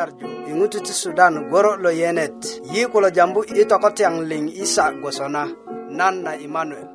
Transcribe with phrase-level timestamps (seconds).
[0.00, 2.38] nyarju iŋutu ti sudan goro lo yenet
[2.72, 5.42] yi kulo jambu i tokotyaŋ liŋ isa gwosona
[5.98, 6.88] nan na imanuel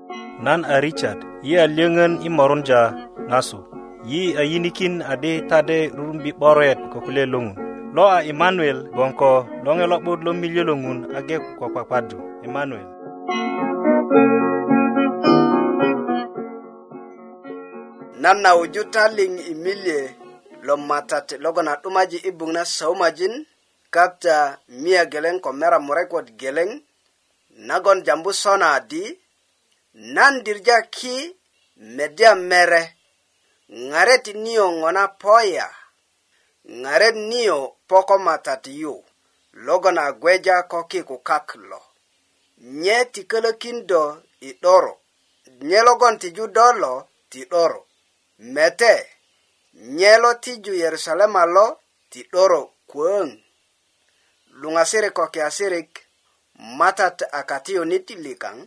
[0.46, 2.82] nan a richard yi a lyöŋön i morunja
[3.30, 3.60] ŋasu
[4.12, 7.56] yi a yinikin adi tade rurumbi 'boret ko kule loŋun
[7.96, 9.30] lo a imanuel gboŋ ko
[9.66, 12.18] loŋe lo'but lo miliö lo ŋun age ko kpakpadu
[12.48, 12.88] imanuel
[18.22, 20.00] nan na wuju ta liŋ i milie
[20.66, 23.34] lo matat logon a 'dumaji i buŋ na saumajin
[23.96, 24.36] kata
[24.82, 26.70] miya geleŋ ko mera murekut geleŋ
[27.68, 29.04] nagon jambu sona di
[30.16, 31.16] nan dirja ki
[31.96, 32.82] medya mere
[33.90, 35.68] ŋaret niyo ŋo na poya
[36.82, 37.58] ŋaret niyo
[37.90, 38.94] poko matat yu
[39.66, 41.82] logon a gweja ko kikukak lo
[42.82, 44.02] nye ti kölökindo
[44.50, 44.94] i 'doro
[45.68, 46.94] nye logon tiju do lo
[47.32, 47.82] ti 'doro
[48.56, 48.94] mete
[49.76, 51.66] nyelo ti ju yerusalema lo
[52.12, 53.28] ti 'doro kwöŋ
[54.60, 55.90] luŋasirik ko kiasirik
[56.80, 58.58] matat a katiyuni ti likaŋ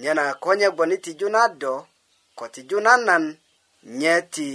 [0.00, 1.74] nyena konye gboni tiju na do
[2.38, 3.24] ko tiju nanan
[4.00, 4.48] nye ti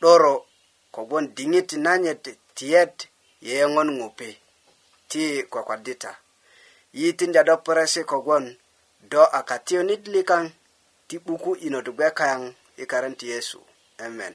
[0.00, 0.34] 'doro
[0.94, 2.24] kogwon diŋit nanyet
[2.56, 2.96] tiyet
[3.46, 4.30] yeyöŋön ŋupi
[5.10, 6.10] ti kwakwadita
[6.98, 8.44] yitinda do puresi kogwon
[9.10, 10.44] do a katiyunit likaŋ
[11.08, 12.42] ti 'buku'yinot gbe kayaŋ
[12.82, 13.58] i karen ti yesu
[14.06, 14.34] amen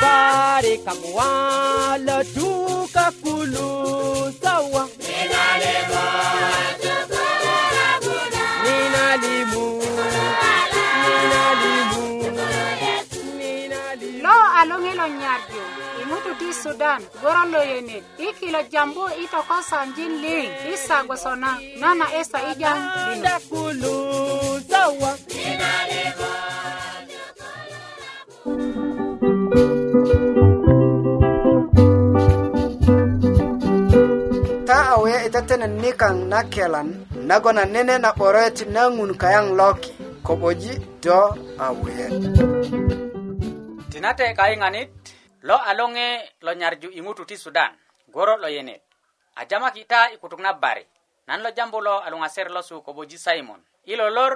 [0.00, 3.66] bare kam wala duka kulu
[4.42, 4.82] sawa
[14.22, 15.62] lo alöŋilo nyarju
[16.00, 20.96] i ŋutu ti sudan goro lo yenet i kilo jambu i tokosanjin liŋ i sa
[21.06, 22.78] gboso na nana esa i jaŋ
[35.48, 36.88] tenen nikaŋ na kelan
[37.28, 39.90] nagon a nene na 'boroyet na ŋun kayaŋ loki
[40.26, 40.72] ko'boji
[41.04, 41.20] do
[41.56, 42.12] a wuyet
[43.90, 44.88] tinate kayiŋanit
[45.48, 46.08] lo a loŋe
[46.46, 47.72] lo nyarju i ŋutu ti sudan
[48.14, 48.82] goro lo yenet
[49.40, 50.84] a jamaki ta i kutuk na bari
[51.28, 53.60] nan lo jambu lo a luŋaser losu ko'boji simon
[53.90, 54.32] i lolor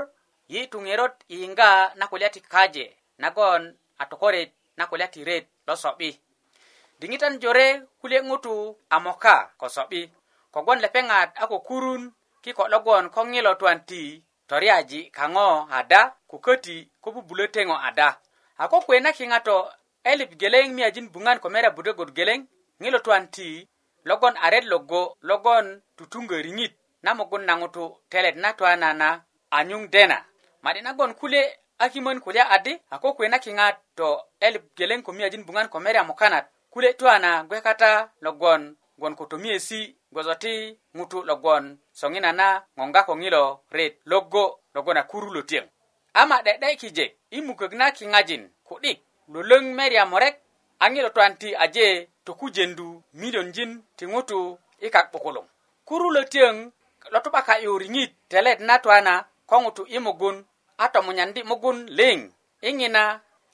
[0.52, 2.86] yi tuŋerot i yiŋga na kulya ti kaje
[3.22, 3.62] nagon
[4.00, 4.48] a tokoret
[4.80, 6.08] na kulya ti ret lo so'bi
[7.00, 7.66] diŋitan jore
[8.00, 8.54] kulye ŋutu
[8.96, 10.02] a moka ko so'bi
[10.54, 12.02] kogwon lepeŋat a ko kurun
[12.44, 14.00] ki ko logwon ko ŋilo twan ti
[14.48, 15.46] toriyaji kaŋo
[15.78, 18.08] ada ko köti ko bubulö teŋo ada
[18.62, 19.56] a ko kuwe na kiŋato
[20.12, 22.40] elip geleŋ miyajin buŋan ko mera budögut geleŋ
[22.82, 23.48] ŋilo twan ti
[24.08, 26.72] logon aret logo logon tutuŋgö riŋit
[27.04, 29.08] na mugun na ŋutu telet na twanana
[29.58, 30.18] anyuŋ dena
[30.64, 31.42] madi nagon kule
[31.82, 34.06] a kimön kulya adi a ko kuwe na kiŋat to
[34.46, 37.90] elip geleŋ ko miyajin buŋan ko mera mukanat kule twana gwe kata
[38.24, 38.62] logon
[38.98, 39.80] gwon ko tomiyesi
[40.12, 40.52] gboso ti
[40.96, 41.64] ŋutu logon
[42.00, 43.44] soŋina na ŋoŋga ko ŋilo
[43.76, 45.66] ret logo logon a kuru lo tiyeŋ
[46.20, 47.04] ama 'de'de kije
[47.36, 48.98] i mukök na kiŋajin ku'dik
[49.32, 50.34] lolöŋ meria murek
[50.82, 51.86] a ŋilo twan ti aje
[52.26, 52.88] tokujendu
[53.20, 54.40] midonjin ti ŋutu
[54.86, 55.46] i kak 'bukuluŋ
[55.88, 56.56] kuru lo tiyeŋ
[57.12, 59.14] lo tu'baka yu riŋit telet na twana
[59.50, 60.36] ko ŋutu i mugun
[60.82, 62.18] a tomunyandi mugun liŋ
[62.68, 63.02] i ŋina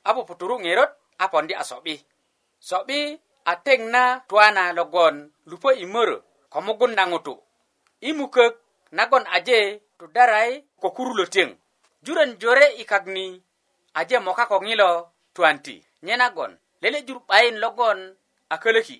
[0.08, 0.90] a puputuru ŋerot
[1.22, 1.94] a pondi a so'bi
[2.68, 3.00] so'bi
[3.50, 5.14] a teŋ na twana logon
[5.50, 6.18] lupo i mörö
[6.50, 7.34] ko mugun na ŋutu
[8.00, 8.54] i mukök
[8.98, 9.58] nagon aje
[9.98, 11.50] tudarai ko kurulo tiyeŋ
[12.04, 13.24] juren jore i kakni
[13.98, 14.90] aje moka ko ŋilo
[15.34, 15.76] tuwanti
[16.06, 17.98] nye nagon lele jur 'bayin logon
[18.50, 18.98] a kölöki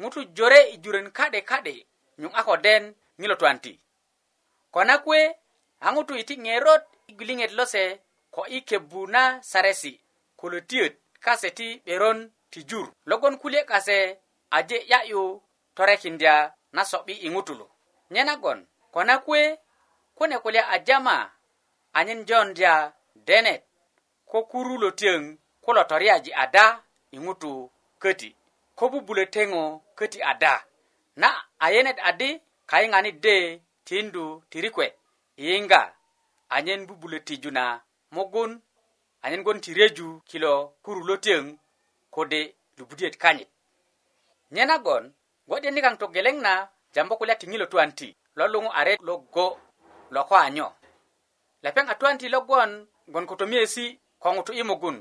[0.00, 1.74] ŋutu jore i juren ka'de ka'de
[2.20, 2.84] nyuŋ a ko den
[3.20, 3.72] ŋilo tuwanti
[4.74, 5.20] ko na kuwe
[5.80, 7.82] a ŋutu iti ŋerot i gwiliŋet lose
[8.34, 9.92] ko i kebu na saresi
[10.38, 10.94] kulo tiyöt
[11.24, 12.18] kase ti 'beron
[12.52, 13.98] ti jur logon kulye kase
[14.56, 15.22] aje 'ya'yu
[15.76, 16.34] torekindya
[16.76, 17.66] na so'bi i ŋutulu
[18.12, 18.58] nye nagon
[18.92, 19.42] ko na kuwe
[20.16, 21.16] kune kulya a jama
[21.98, 22.72] anyen jondya
[23.26, 23.62] denet
[24.30, 25.20] ko kurulo teŋ
[25.64, 26.66] kulo toriyaji ada
[27.10, 27.52] i ŋutu
[28.02, 28.30] köti
[28.78, 29.62] ko bubulö teŋo
[29.98, 30.52] köti ada
[31.20, 31.28] na
[31.64, 32.30] ayenet adi
[32.70, 33.36] kayiŋanit de
[33.88, 34.86] tindu tirikwe
[35.44, 35.80] yinga
[36.56, 37.64] anyen bubulö tiju na
[38.14, 38.52] mugun
[39.24, 40.52] anyen gwon ti reju kilo
[40.84, 41.44] kurulo teŋ
[42.14, 42.40] kode
[42.78, 43.48] lubudiyet kanyit
[44.54, 45.04] nye nagon
[45.48, 46.52] gwo'deni kaŋ togeleŋ na
[46.94, 48.08] jambu kulya tiŋilo tuwan ti
[48.38, 49.46] lo luŋu a ret loggo
[50.14, 50.66] lo ko a nyo
[51.64, 52.70] lepeŋ a tuwan ti logon
[53.12, 53.84] gon ko tomiyesi
[54.22, 54.96] ko ŋutu i mugun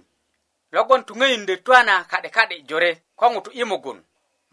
[0.76, 4.00] logon tuŋöyindö tuwana ka'de ka'de jore ko ŋutu i mugun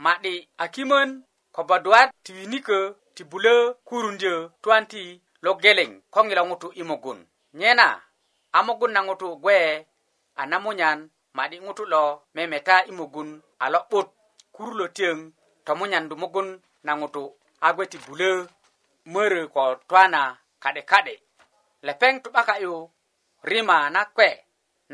[0.05, 0.33] ma'di
[0.63, 1.11] a kimön
[1.55, 2.79] ko baduwat ti winikö
[3.15, 3.55] ti bulö
[3.89, 5.03] kurundyö tuwan ti
[5.47, 7.19] logeleŋ ko ŋilo ŋutu i mugun
[7.61, 7.87] nyena
[8.57, 9.57] a mugun na ŋutu gwe
[10.41, 10.99] a namunyan
[11.37, 12.03] ma'di ŋutu lo
[12.35, 13.29] memeta i mugun
[13.65, 14.07] a lo'but
[14.55, 15.19] kurulo tiyöŋ
[15.65, 16.49] tomunyandu mugun
[16.85, 17.23] na ŋutu
[17.67, 18.33] a gweti bulö
[19.13, 20.23] mörö ko twana
[20.63, 21.15] ka'deka'de
[21.87, 22.75] lepeŋ tu'baka'yu
[23.51, 24.31] rima na kwe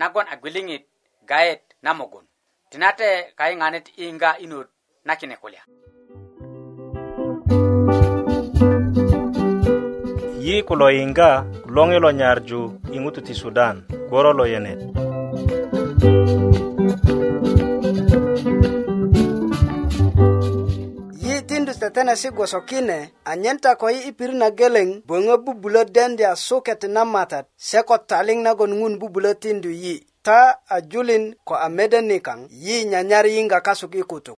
[0.00, 0.84] nagon a gwiliŋit
[1.30, 2.24] gayet na mugun
[2.70, 4.68] tinate kayiŋanet yiyiŋga inot
[5.06, 5.62] na kine kulya
[10.46, 11.30] yi kulo yiŋga
[11.74, 12.60] loŋi lo nyarju
[12.96, 13.76] i ŋutu ti sudan
[14.08, 14.80] gworo lo yenet
[21.96, 27.08] tene si gwoso kine anyen ta ko ipir na geleng bwongo bubulo dendya suket na
[27.08, 32.84] matat se ko taling nagon ngun bubulo tindu yi ta ajulin ko amede nikang yi
[32.84, 34.36] nyanyar yinga kasuk ikutuk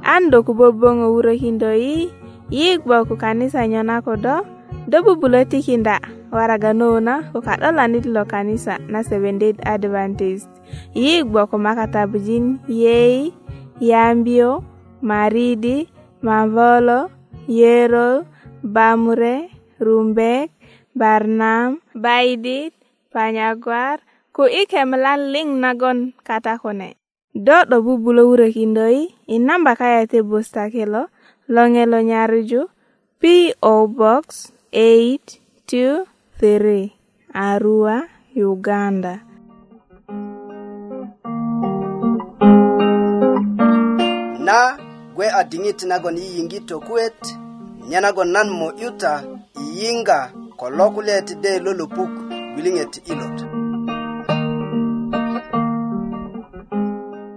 [0.00, 2.08] ando ku bobongo wuro hindo yi
[2.48, 4.48] yi gwoku kanisa nyona kodo
[4.88, 10.48] do bubulo tikinda waraga nuna ko kadala ni lo kanisa na seven day adventist
[10.92, 13.32] yi gboko makata bujin yei
[13.80, 14.60] yambio
[15.00, 15.88] maridi
[16.20, 17.08] mavolo
[17.48, 18.28] yero
[18.60, 19.48] bamure
[19.80, 20.52] rumbe
[20.98, 22.76] barnam baidit
[23.12, 23.96] panyagwar
[24.36, 27.00] ku ike melan ling nagon kata kone
[27.32, 31.08] do do bubulo wure kindoi in namba kaya te busta kelo
[31.48, 32.68] longelo nyaruju
[33.16, 36.94] po box 8 2 3
[37.34, 38.06] Arua,
[38.36, 39.26] Uganda.
[44.38, 44.78] Na
[45.14, 47.26] gwe adingit nago ni yingito kwet
[47.90, 49.22] nyanago nan mo yuta
[49.74, 52.10] yinga kolokulet de lolopuk
[52.54, 53.38] bilinget ilot.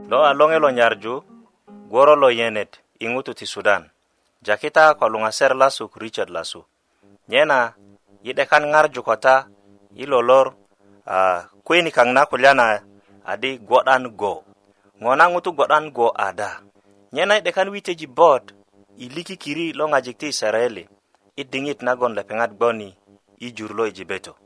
[0.10, 1.24] Lo alonge lo nyarju
[1.90, 3.90] goro lo yenet ingututi Sudan.
[4.46, 6.64] Jakita kolunga ser lasuk Richard lasu.
[7.30, 7.74] Nyena
[8.24, 9.50] yi dekan ngar jukota
[9.98, 10.54] yi lolor
[11.10, 12.86] uh, kweni kang na kulyana
[13.26, 14.46] adi godan go
[15.02, 16.62] ngona ngutu godan go ada
[17.12, 18.54] nyena yi dekan witeji bot
[18.98, 20.86] yi liki kiri lo ngajik ti israeli
[21.36, 22.94] yi dingit na gon lepengat boni
[23.42, 24.38] yi jurlo yi jibeto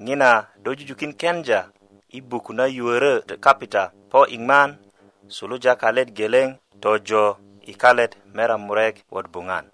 [0.00, 1.68] ngina dojujukin kenja
[2.08, 4.80] yi buku na yuwere kapita po ingman
[5.28, 7.36] suluja kalet geleng tojo
[7.68, 9.68] ikalet mera murek wat bungan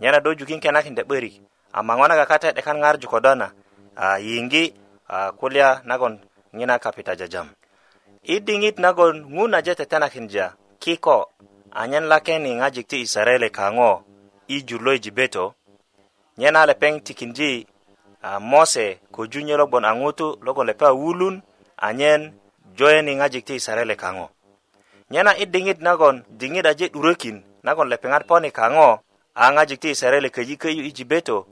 [0.00, 3.52] nyena dojukin kenakin de berik amangonaga kata de kan ngarju kodona
[3.96, 4.72] a uh, yingi
[5.08, 6.18] a uh, kulya nagon
[6.54, 7.48] ngina kapita jajam
[8.24, 11.28] idingit nagon nguna jete tena kinja kiko
[11.70, 14.04] anyen lakeni ngajik ti isarele kango
[14.48, 15.54] ijulo ijibeto
[16.38, 17.66] nyena lepeng tikinji
[18.22, 21.42] uh, ah, mose kujunye logon angutu logon lepea wulun
[21.76, 22.32] anyen
[22.74, 24.30] joeni ngajik ti isarele kango
[25.10, 28.98] nyena idingit nagon dingit aje urekin nagon lepengat poni kango a
[29.34, 31.46] ah, ngajik ti isarele kajikeyu ijibeto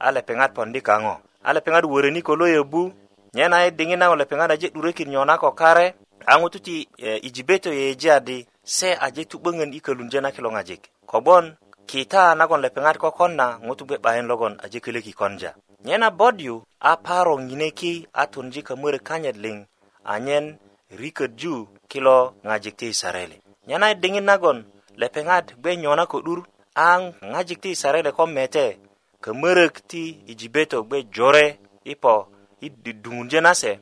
[0.00, 2.92] ale pengat pondi kango ale pengat wore ni kolo yebu
[3.34, 5.94] nyena e dingi na ole pengat aje durekin nyona ko kare
[6.26, 10.78] angu tuti e, eh, ijibeto ye jadi se aje tu bengen ikelun jena kilong aje
[11.06, 11.56] ko bon
[11.88, 15.52] kita na kon le pengat ko konna ngutu be bahen logon aje kile ki konja
[15.84, 19.66] nyena bodyu a paro ngine ki atunji ka mure kanyet ling
[20.04, 20.58] anyen
[20.96, 24.64] riket ju kilo ngajik ti sarele nyena e dingi na kon
[24.96, 28.78] le pengat be nyona ko dur ang ngajik ti sarele ko mete
[29.22, 31.46] kömörök ti i jibeto gbe jore
[31.84, 32.26] i po
[32.60, 33.78] i dudunje na se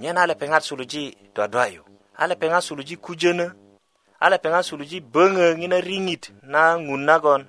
[0.00, 1.04] nyena ale peŋat suluji
[1.34, 1.82] dwadwayu
[2.22, 3.46] ale peŋat suluji kujönö
[4.24, 7.42] ale peŋat suluji böŋö ŋina riŋit na ŋun nagon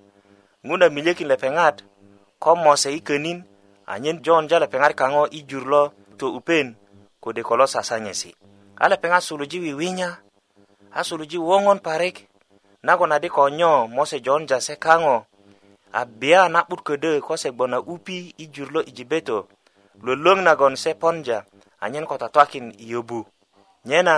[0.68, 1.76] ŋun a miliyökin lepeŋat
[2.44, 3.40] ko mose i könin
[3.94, 5.84] anyen jonja lepeŋat kaŋo i jur lo
[6.20, 6.68] to'upen
[7.24, 8.30] kode ko lo sasanyesi
[8.84, 10.10] a lepeŋat suluji wiwinya
[10.98, 12.18] a suluji woŋon parik
[12.88, 15.16] nagon adi ko nyo mose jonja se kaŋo
[15.92, 19.38] a bia na'but ködö ko segboŋ na 'upi i jur lo i jibeto
[20.04, 21.38] luwöluwöŋ nagon se ponja
[21.84, 23.20] anyen ko tatwakin i yobu
[23.90, 24.16] nyena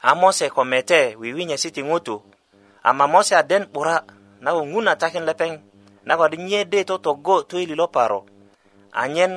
[0.00, 2.14] a mose ko mete wiwinyesi ti ŋutu
[2.82, 3.96] a mamose a den 'bura
[4.44, 5.52] na wöŋun a takin lepeŋ
[6.06, 8.20] na kodi nyede totogo toyili lo paro
[9.02, 9.32] anyen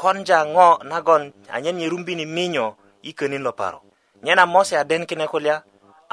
[0.00, 1.22] konja ŋo nagon
[1.54, 2.66] anyen nyerumbini minyo
[3.02, 3.78] i könin lo paro
[4.24, 5.56] nyena mose a den kine kulya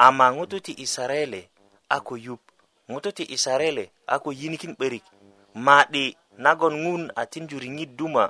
[0.06, 1.40] ama ŋutu ti isareele
[1.96, 2.42] a ko yup
[2.90, 5.04] ŋututi isarele a ko yinikin 'börik
[5.66, 6.04] ma'di
[6.44, 8.24] nagon ŋun a tinju riŋit duma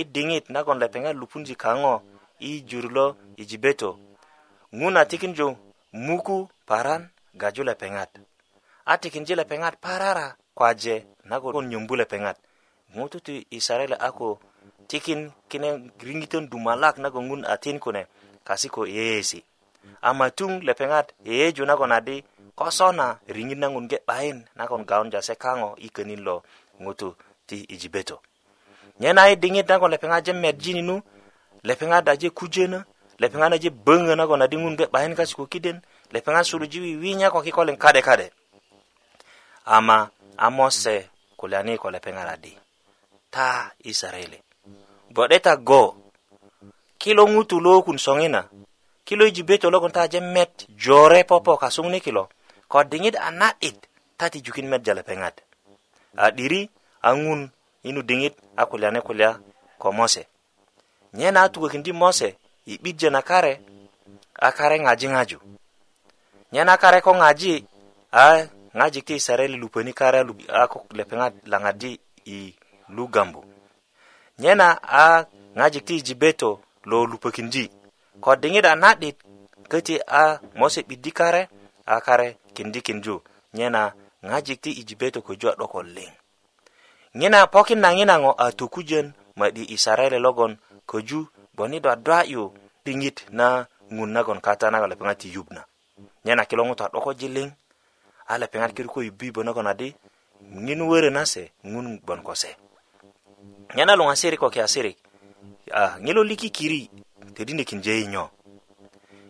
[0.00, 1.94] i diŋit nagon lepeŋa lupunji kaŋo
[2.48, 3.06] i jur lo
[3.40, 3.90] i jibeto
[4.78, 5.46] ŋun a tikinju
[6.06, 7.02] muku paran
[7.40, 8.10] gaju lepeŋat
[8.92, 10.26] a tikinji lepeŋat parara
[10.58, 10.96] kwaje
[11.30, 12.36] nagon nyumbu lepeŋat
[12.96, 14.28] ŋututi isarele a ko
[14.90, 15.20] tikin
[15.50, 15.68] kine
[16.06, 18.02] riŋitön dumalak nagon ŋun a tin kune
[18.48, 19.40] kasi ko yeyesi
[20.06, 22.16] a matuŋ lepeŋat yeyeju nagon adi
[22.56, 26.36] kosona riŋit na ŋun ge'bayin nagon gaon jase kaŋo i könin lo
[26.82, 27.08] ŋutu
[27.48, 28.16] ti i jibeto
[29.02, 30.96] nye e na i diŋit nagon lepeŋaje medjininu
[31.68, 32.78] lepeŋat aje kujönö
[33.22, 35.78] lepeŋat aje böŋö nagon adi ŋun ge'bayin kasi ko kiden
[36.14, 38.26] lepeŋat suluji wiwinya ko kikolin kade kade
[39.66, 40.10] ama
[40.46, 42.54] amose kulyani ko lepeŋat adi
[43.34, 44.38] ta isarele
[45.10, 45.82] bo'deta go
[47.02, 48.46] kilo ŋutu lo kun soŋina
[49.06, 52.28] kilo i jibeto logon ta aje met jore popo kasuŋni kilo
[52.82, 53.78] dingid a na'id
[54.18, 55.38] tati jukin met jala pengat.
[56.18, 56.66] a 'diri
[57.06, 57.46] angun,
[57.86, 59.38] inu dingit a ne kulya
[59.78, 60.26] ko mose
[61.14, 62.34] nye na a tugökindi mose
[62.66, 63.60] i 'bijö na kare
[64.34, 65.38] a kare ŋaji ŋaju
[66.52, 67.66] nye na kare ko ngaji
[68.10, 71.32] a ngaji ti israeli lupeni kare a ko lepeŋat
[72.26, 72.54] i
[72.88, 73.40] lugambu
[74.38, 75.24] nye na a
[75.56, 77.70] ngaji ti jibeto lo lupökindi
[78.20, 79.16] ko diŋit a na'dit
[80.18, 81.48] a mose bidikare
[81.86, 83.18] akare kindi kinju
[83.58, 83.92] nyena
[84.24, 86.12] ngajik ti ijibeto ko jwa doko ling.
[87.16, 90.56] Ngina pokin na ngina ngo atukujen ma di isarele logon
[90.86, 92.54] ko ju boni doa dwa yu
[92.86, 95.64] tingit na ngun nagon kata na galapenga ti yubna.
[96.24, 97.52] Nyena kilongu ta doko jiling
[98.26, 99.94] ala pengar kiru ko yubi bono kona di
[100.42, 102.56] ngin were na se ngun bon ko se.
[103.76, 104.96] Nyena lunga sirik ko kia sirik.
[105.72, 106.90] Ah, ngilo liki kiri
[107.34, 108.30] tedine kinjei nyo.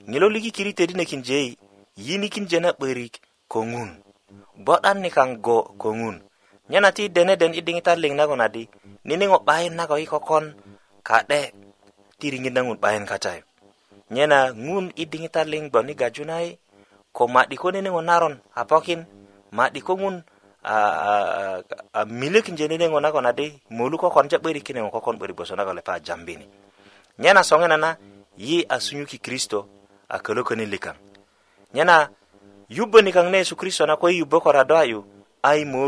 [0.08, 1.56] Ngilo liki kiri tedine kinjei
[1.94, 4.02] yinikin jene berik kongun
[4.58, 6.22] boɗan ni kang go kongun
[6.64, 8.64] Nyana ti dene i ling na gonadi
[9.04, 10.54] nini niniŋo bahen nago i kokon
[11.04, 11.52] ka'de
[12.18, 13.44] ti riŋit na ŋun 'bayin kata
[14.10, 16.36] nyena ŋun i diŋitan liŋ gbon i gaju na
[17.16, 19.00] ko ma'di ko niniŋo naron apokin
[19.52, 20.24] ma'di ko ngun
[20.64, 21.12] a, a,
[21.60, 25.54] a, a milikinje niniŋo nagon adi molu kokon je 'börik kine ŋo kokon 'börik gboso
[25.54, 26.46] nago lepa a jambini
[27.20, 27.90] nyana soŋina na
[28.40, 29.68] yi asunyuki kristo
[30.08, 30.96] a kölököni likaŋ
[31.74, 32.08] nyena
[32.70, 34.98] yubbo ni kaŋ ne yesukristo na ko i yubbo kora do a yu
[35.48, 35.84] a i mö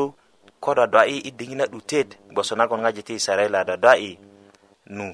[0.64, 4.12] ko do do'i i diŋit na 'dutet gboso nagon ŋojik ti isarela do do'i
[4.96, 5.06] nu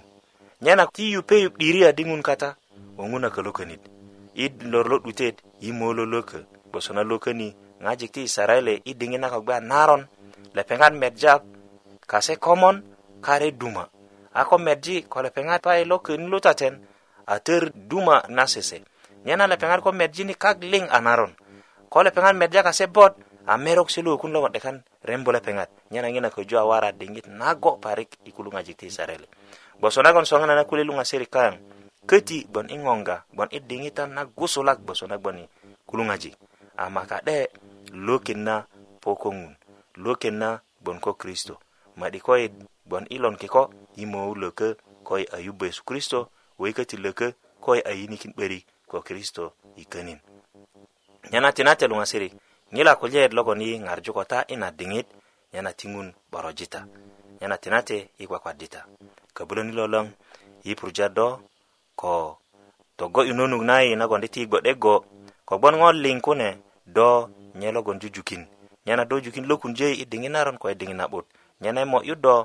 [0.65, 2.51] nyena ti yupe yu'diri a diŋun kata
[2.97, 3.83] ko ŋuna kölökönit
[4.33, 5.37] i lor lo 'dutet
[5.67, 6.39] i mö lo lökö
[6.73, 7.49] gboso na lököni
[7.85, 10.03] ŋojik ti isarele i diŋit na ko gbe a naron
[10.57, 11.35] lepeŋat medja
[12.11, 12.77] kase komon
[13.27, 13.85] kare duma
[14.33, 16.75] a ko medji ko lepeŋat payi e lo köni lutaten
[17.29, 18.79] a tör duma na sese
[19.25, 21.31] nyena lepeŋat ko medjini kak liŋ a naron
[21.89, 23.15] ko lepeŋat medja kase bot
[23.47, 24.77] a merok si luwökun logon 'dekan
[25.07, 29.27] rembu lepeŋat nyena ŋina köju a wara diŋit nago parik i kulungajik ti isareli
[29.81, 31.55] boso nagon soŋana na kule luŋasirik kayaŋ
[32.11, 35.47] köti bon i ŋoŋga bon i diŋitan na gusulak boso nagon i
[35.87, 36.35] kulungajik
[36.77, 37.47] ama ka'de
[38.07, 38.55] lokin na
[39.03, 39.55] poko ŋun
[40.05, 40.49] lokin na
[40.85, 41.63] bon ko kristo
[41.95, 42.51] madi koyit
[42.91, 43.71] bon ilon kiko
[44.03, 44.75] i mowu lökö
[45.07, 49.57] ko i ayubu yesu kristo wo i köti lökö ko i ayinikin 'börik ko kristo
[49.81, 50.21] i könin
[51.33, 52.29] nyena tinate luŋasiri
[52.77, 55.09] ŋila kulyaet logon yi ŋarju ko ta ina diŋit
[55.53, 56.81] nyena tiŋun 'borojita
[57.41, 58.81] nyena tinate i kwakwadita
[59.37, 60.07] köbuloni loloŋ
[60.69, 61.29] yi purja do
[62.01, 62.15] ko
[63.01, 64.95] togo yunonuk nayi nagondi ti gbo'de go
[65.49, 66.49] kogbon ŋo liŋ kune
[66.97, 67.09] do
[67.59, 68.43] nye logon jujukin
[68.87, 71.25] nyena do jukin lokunjöi i diŋit naron ko i diŋit na'but
[71.65, 72.37] nyena i mo'yu do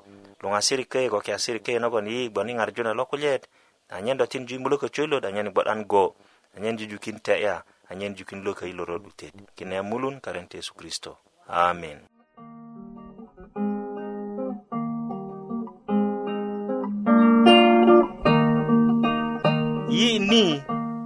[0.41, 3.43] luŋasiri köyi ko kiyasiri köyi nagon yi gboni ŋarju na lo kulyaet
[3.95, 6.05] anyen do tin ju i mulökö köylöt anyen i gbo'dan go
[6.57, 12.01] anyen jujukin te'ya anyen jukin lo kayi lorot lutet kine mulun karente yesu kristo amen
[19.93, 20.61] yi ni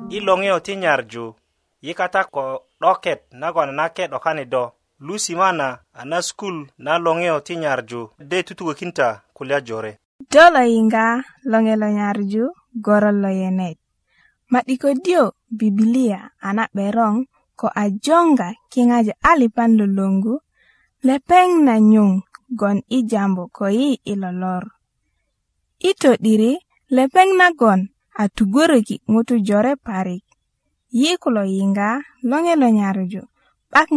[0.10, 1.36] i loŋeyo ti nyarju
[1.84, 4.64] yi kata ko 'doket nagon a nake 'dokani do
[5.04, 10.00] lusimana a na skul na loŋeyo ti nyarju de tutukökin ta kulya jore
[10.32, 11.06] do lo yiŋga
[11.52, 12.44] loŋe lo nyarju
[12.86, 13.76] gorot lo yenet
[14.52, 16.20] Matiko dio Biblia ya,
[16.52, 17.24] anak berong
[17.56, 20.44] ko ajonga kingaja alipan lulungu
[21.08, 22.20] lepeng nanyung
[22.52, 24.68] gon i jambo ko i ilolor.
[25.80, 26.60] Ito diri
[26.92, 27.88] lepeng na gon
[28.88, 30.24] ki ngutu jore parik.
[30.92, 33.24] Ye kulo inga longe lo nyarju
[33.72, 33.88] 'bak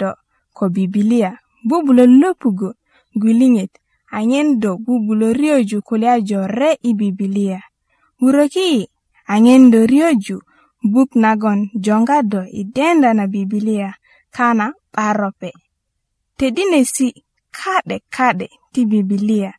[0.00, 0.10] do
[0.56, 2.72] ko bibilia ya, bubulo lupugu
[3.12, 3.76] gulingit
[4.08, 7.60] anyen do bubulo rioju kulia jore i bibilia ya.
[8.24, 8.88] Uroki
[9.34, 10.36] aŋendo riyoju
[10.92, 13.90] buk nagon jongado i denda na bibilia
[14.36, 15.50] kana 'barope
[16.38, 17.08] todinesi
[17.58, 19.50] ka'de ka'de ti bibilia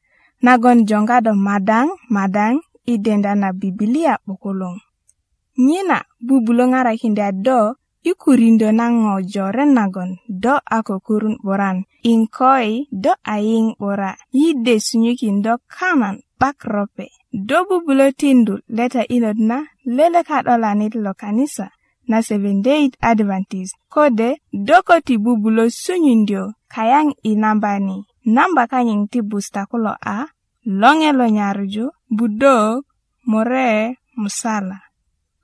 [0.46, 2.54] nagon jongado madaŋ madaŋ
[2.92, 4.76] i denda na bibilia 'bukuluŋ
[5.68, 5.98] nyina
[6.28, 7.60] bubulo ŋarakinda do
[8.10, 10.10] i kurindö na ŋo joren nagon
[10.44, 11.78] do a kokorun 'buran
[12.14, 12.70] inkoi
[13.04, 17.06] do ayiŋ 'bura yi de sunyökin do kanan 'bak rope
[17.38, 19.58] dobu bulletindu leta inot na
[19.96, 21.70] lele ka 'dolanit lo kanisa
[22.10, 29.06] na seven day adventist kode doko ti bubulö sunyindyo kayaŋ i namba ni namba kanyin
[29.06, 30.34] ti busta kulo a
[30.66, 31.86] loŋe lo nyarju
[32.18, 32.82] budo
[33.30, 34.90] more musala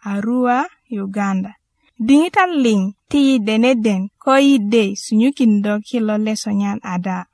[0.09, 1.53] arua uganda
[2.01, 7.29] diŋitan liŋ ti yi deneden ko yi de sunyukindo kilo lesonyan ada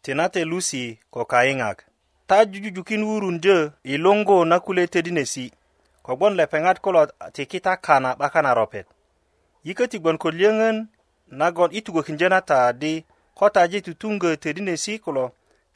[0.00, 1.89] tinate lusi ko kayiŋak
[2.30, 5.44] ta jujujukin wurundö i luŋgu na kule tödinesi
[6.06, 7.02] kogwon lepeŋat kulo
[7.34, 8.86] tikita kana 'bakan a ropet
[9.66, 10.76] yiköti gwon ko liyöŋön
[11.40, 12.92] nagon i tugökindyö na ta di
[13.38, 15.24] ko taji tutuŋgö tödinesi kulo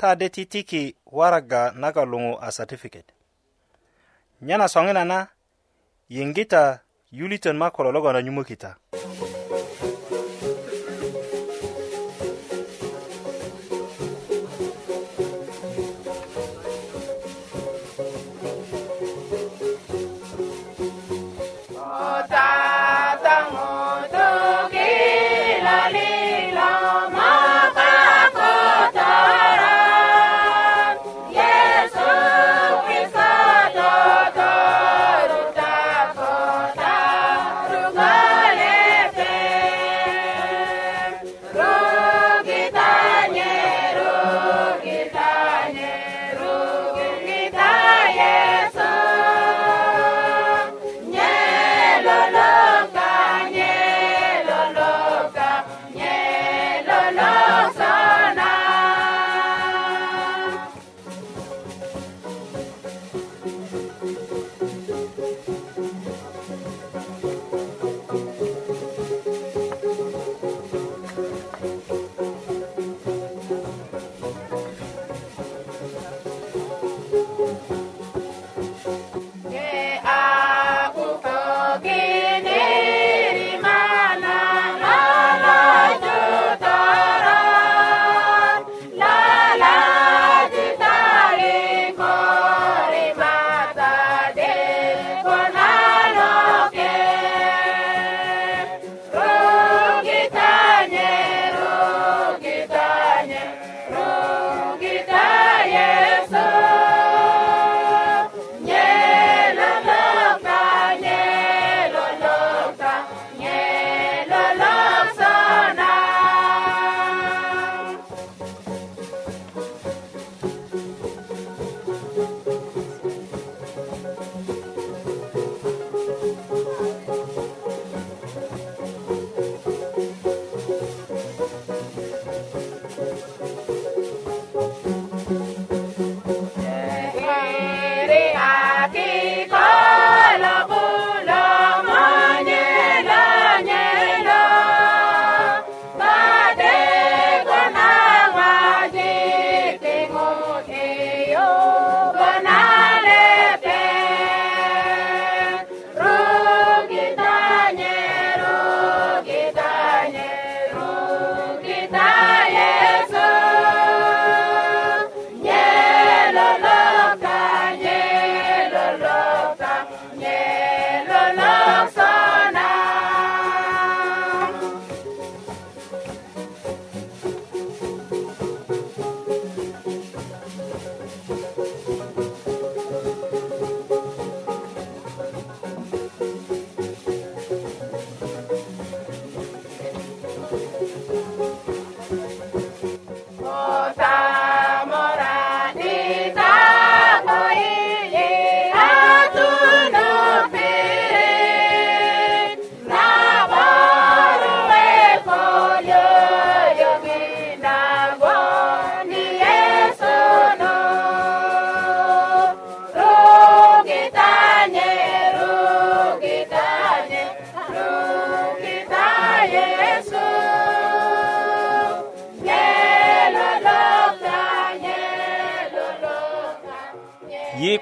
[0.00, 0.82] ta de titiki
[1.18, 3.06] waraga naga luŋu a satifiket
[4.46, 5.18] nyena soŋinana
[6.14, 6.62] yiŋgita
[7.18, 8.70] yulitön ma kulo logon anyumökita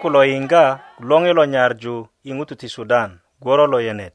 [0.03, 0.65] ku lo yiŋga
[1.09, 1.97] loŋi lo nyarju
[2.29, 3.11] i ŋutu ti sudan
[3.43, 4.15] gworo lo yenet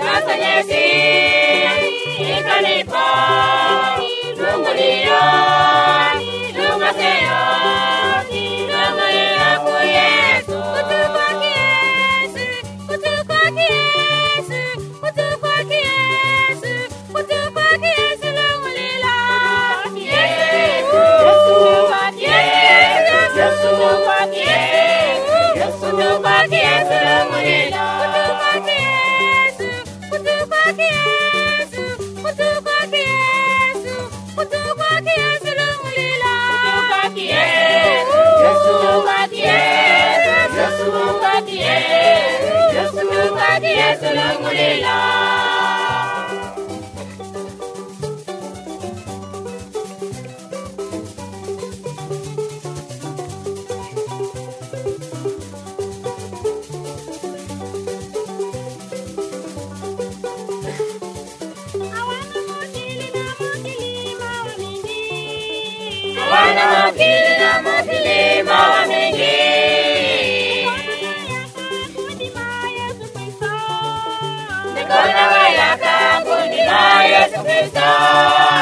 [2.18, 2.85] Italy,
[43.70, 45.44] Yesu lungulila
[77.73, 78.54] Christ.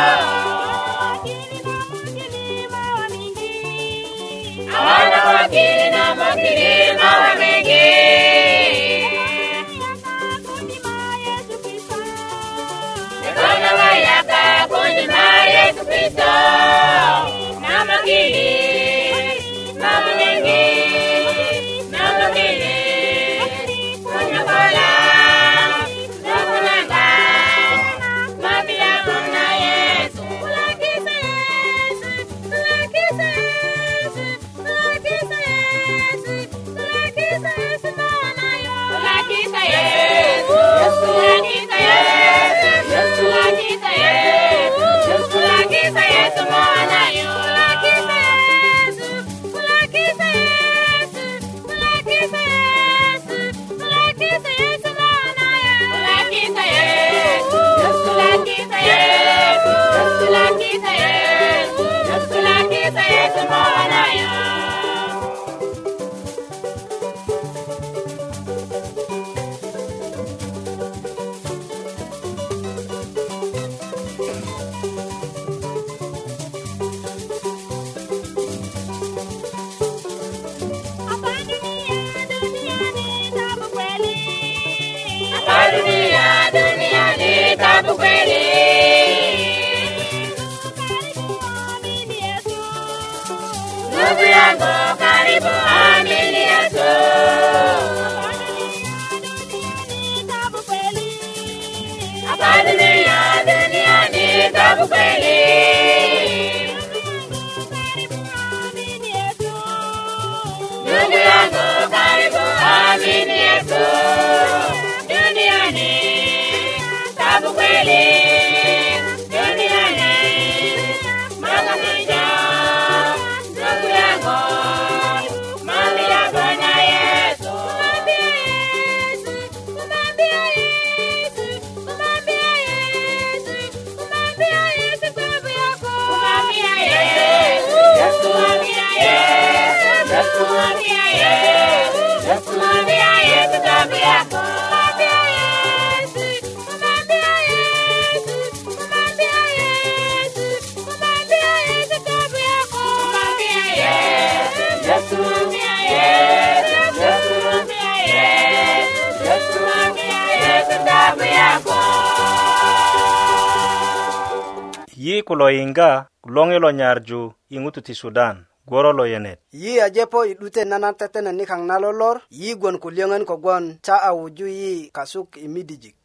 [165.12, 165.90] yi kulo yiŋga
[166.35, 167.20] loŋi lo nyarju
[167.51, 171.75] i ŋutu ti sudan goro lo yenet yi ajepo i 'dute nana tetenet nikaŋ na
[171.83, 176.01] lolor yi gwon kulyöŋön kogwon ta a wuju yi kasuk i midijik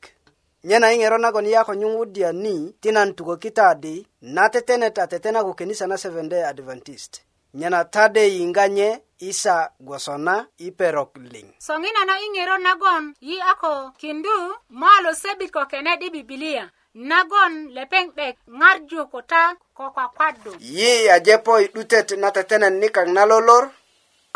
[0.68, 3.96] nyena i ŋero nagon yi a konyuŋ wudya ni ti nan tukökita adi
[4.36, 7.14] na tetenet a tetena ko kenisa na seven day adventist
[7.60, 8.90] nyena tade yiŋga nye
[9.30, 14.36] isa gwosona i perok liŋ soŋinana i ŋero nagon yi a ko kindu
[14.82, 16.66] molu sebit ko kenet i bibilia
[17.10, 19.44] nagon lepeŋ 'dek ŋarju ko ta
[19.78, 23.64] ko kwakwadu yi ajepo i 'dutet na tetenet nikak na lolor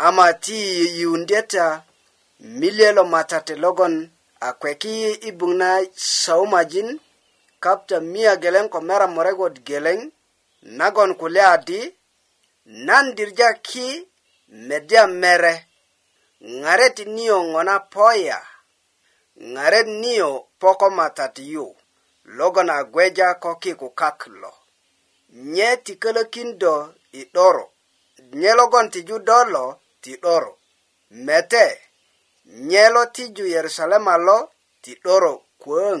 [0.06, 0.58] ama ti
[0.96, 1.66] yiyundyeta
[2.60, 3.94] milye lo matate logon
[4.46, 4.94] a kweki
[5.28, 5.68] i buŋ na
[6.24, 6.88] saumajin
[7.62, 9.98] kapta miya geleŋ ko meramoregot geleŋ
[10.78, 11.80] nagon kulya adi
[12.86, 13.86] nan dirja ki
[14.68, 15.54] medya mere
[16.60, 18.38] ŋaret niyo ŋona poya
[19.54, 20.28] ŋaret niyo
[20.60, 21.66] poko matat yu
[22.32, 24.52] logon agweja ko kiku kak lo
[25.52, 26.72] nye ti kölökindo
[27.12, 27.66] i 'doro
[28.38, 29.64] nye logon tiju do lo
[30.02, 30.52] ti 'doro
[31.26, 31.66] mete
[32.68, 34.38] nye lo tiju yerusalema lo
[34.82, 35.98] ti 'doro kwöŋ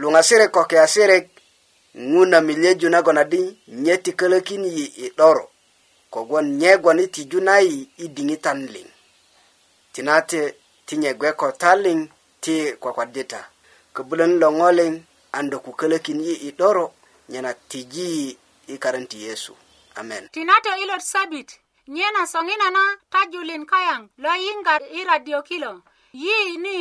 [0.00, 1.26] luŋasirik ko kiasirik
[2.10, 3.42] ŋuna milyeju nagon adi
[3.84, 5.44] nye ti kölökin yi i 'doro
[6.12, 8.88] kogwon nye gwon i tiju nayi i diŋitan liŋ
[9.92, 10.40] tinate
[10.86, 11.98] tinye gwe ko taliŋ
[12.42, 13.40] ti kwakwadita
[13.94, 14.92] köbulön lo ŋo liŋ
[15.34, 16.94] ando ku kalakin yi i doro
[17.28, 18.38] nyana tiji
[18.74, 19.52] i karanti yesu
[19.98, 21.48] amen tinato ilot sabit
[21.90, 25.72] nyena soŋinana ta julin kayaŋ lo yiŋga i radio kilo
[26.24, 26.76] yi ni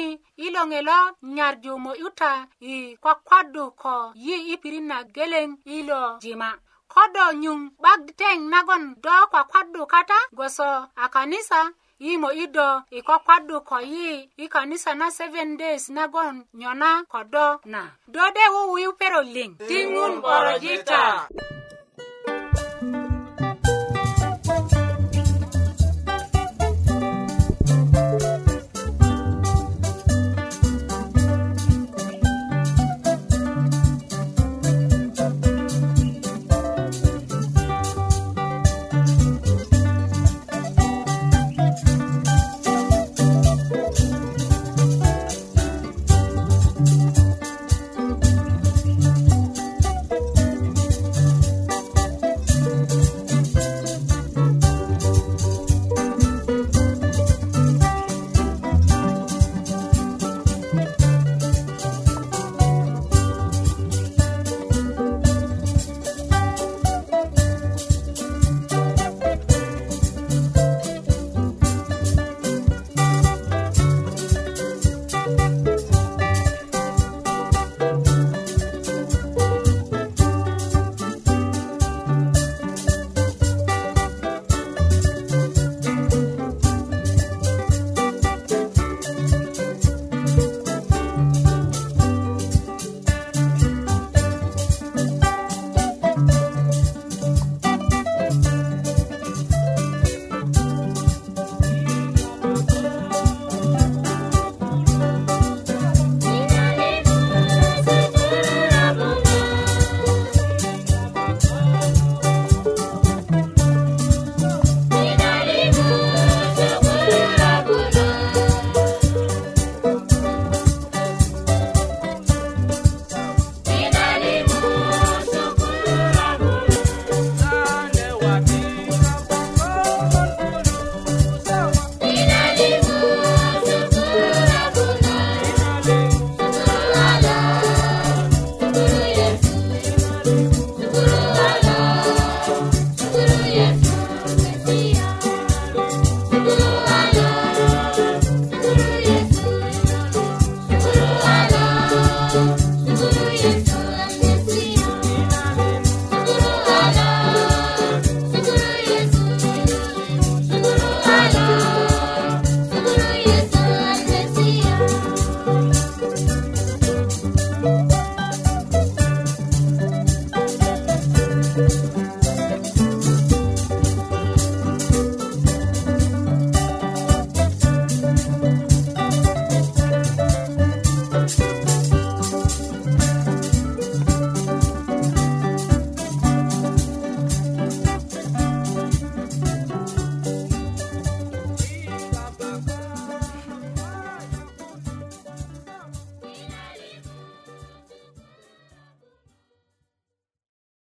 [0.45, 0.97] i loŋe lo
[1.35, 2.31] nyarju mo'yuta
[2.71, 3.93] i kwakwaddu ko
[4.25, 6.49] yi i pirit na geleŋ ilo jima
[6.93, 10.69] ko do nyuŋ 'bak teŋ nagon do kwakwaddu kata gwoso
[11.03, 11.59] a kanisa
[12.11, 14.11] imo ido ikokwadu koyi
[14.43, 17.81] ikanisa na 7 days nagon nyona kodo na
[18.13, 21.01] dode wuwiu pero ling ding'un korojita